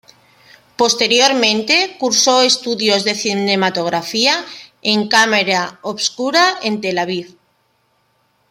Posteriormente 0.77 1.95
cursó 1.99 2.41
estudios 2.41 3.03
de 3.03 3.13
Cinematografía 3.13 4.43
en 4.81 5.07
Camera 5.07 5.77
Obscura 5.83 6.55
en 6.63 6.81
Tel 6.81 6.97
Aviv. 6.97 7.37